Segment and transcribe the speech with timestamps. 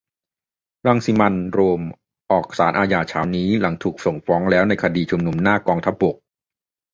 [0.87, 6.15] รังสิมันต์ โรม มาศาลอาญาเช้านี้หลังถูกส่งฟ้องแล้วในคดีชุมนุมหน้ากองทัพบก